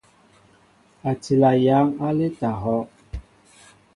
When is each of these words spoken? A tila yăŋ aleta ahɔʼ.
A 1.09 1.11
tila 1.21 1.51
yăŋ 1.65 1.87
aleta 2.07 2.47
ahɔʼ. 2.53 2.85